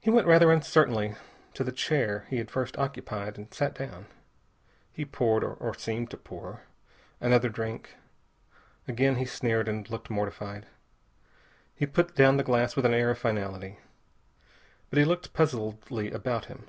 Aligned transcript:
He 0.00 0.10
went 0.10 0.26
rather 0.26 0.50
uncertainly 0.50 1.14
to 1.54 1.62
the 1.62 1.70
chair 1.70 2.26
he 2.28 2.38
had 2.38 2.50
first 2.50 2.76
occupied 2.76 3.38
and 3.38 3.54
sat 3.54 3.72
down. 3.72 4.06
He 4.92 5.04
poured 5.04 5.44
or 5.44 5.74
seemed 5.78 6.10
to 6.10 6.16
pour 6.16 6.62
another 7.20 7.48
drink. 7.48 7.94
Again 8.88 9.14
he 9.14 9.24
sneered, 9.24 9.68
and 9.68 9.88
looked 9.88 10.10
mortified. 10.10 10.66
He 11.72 11.86
put 11.86 12.16
down 12.16 12.36
the 12.36 12.42
glass 12.42 12.74
with 12.74 12.84
an 12.84 12.92
air 12.94 13.10
of 13.12 13.18
finality. 13.18 13.78
But 14.90 14.98
he 14.98 15.04
looked 15.04 15.32
puzzledly 15.32 16.10
about 16.12 16.46
him. 16.46 16.66